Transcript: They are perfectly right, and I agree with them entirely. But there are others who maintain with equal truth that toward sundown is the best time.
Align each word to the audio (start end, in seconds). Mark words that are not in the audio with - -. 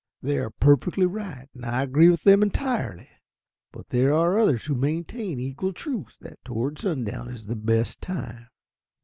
They 0.23 0.39
are 0.39 0.49
perfectly 0.49 1.05
right, 1.05 1.47
and 1.53 1.63
I 1.63 1.83
agree 1.83 2.09
with 2.09 2.23
them 2.23 2.41
entirely. 2.41 3.07
But 3.71 3.89
there 3.89 4.15
are 4.15 4.35
others 4.35 4.63
who 4.65 4.73
maintain 4.73 5.37
with 5.37 5.41
equal 5.41 5.73
truth 5.73 6.17
that 6.21 6.43
toward 6.43 6.79
sundown 6.79 7.29
is 7.29 7.45
the 7.45 7.55
best 7.55 8.01
time. 8.01 8.47